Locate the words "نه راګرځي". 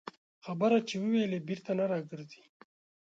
1.79-2.43